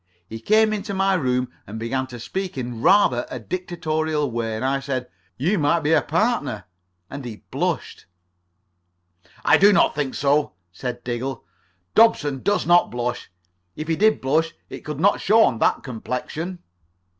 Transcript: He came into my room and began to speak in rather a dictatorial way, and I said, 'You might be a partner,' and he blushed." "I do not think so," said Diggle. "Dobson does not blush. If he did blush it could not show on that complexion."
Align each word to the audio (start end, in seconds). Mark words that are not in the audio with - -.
He 0.27 0.39
came 0.39 0.73
into 0.73 0.95
my 0.95 1.13
room 1.13 1.51
and 1.67 1.77
began 1.77 2.07
to 2.07 2.19
speak 2.19 2.57
in 2.57 2.81
rather 2.81 3.27
a 3.29 3.37
dictatorial 3.37 4.31
way, 4.31 4.55
and 4.55 4.65
I 4.65 4.79
said, 4.79 5.07
'You 5.37 5.59
might 5.59 5.81
be 5.81 5.93
a 5.93 6.01
partner,' 6.01 6.63
and 7.07 7.23
he 7.23 7.43
blushed." 7.51 8.07
"I 9.45 9.59
do 9.59 9.71
not 9.71 9.93
think 9.93 10.15
so," 10.15 10.53
said 10.71 11.03
Diggle. 11.03 11.43
"Dobson 11.93 12.41
does 12.41 12.65
not 12.65 12.89
blush. 12.89 13.29
If 13.75 13.87
he 13.87 13.95
did 13.95 14.21
blush 14.21 14.55
it 14.71 14.79
could 14.79 14.99
not 14.99 15.21
show 15.21 15.43
on 15.43 15.59
that 15.59 15.83
complexion." 15.83 16.63